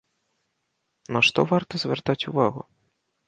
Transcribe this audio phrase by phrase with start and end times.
[1.17, 2.61] На што варта звяртаць увагу?